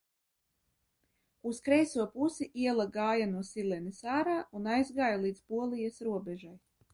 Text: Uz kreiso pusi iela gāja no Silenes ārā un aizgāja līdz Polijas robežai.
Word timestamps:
Uz 1.49 1.59
kreiso 1.67 2.05
pusi 2.15 2.47
iela 2.63 2.87
gāja 2.95 3.27
no 3.35 3.43
Silenes 3.51 4.01
ārā 4.15 4.39
un 4.61 4.71
aizgāja 4.79 5.21
līdz 5.27 5.45
Polijas 5.53 6.03
robežai. 6.11 6.57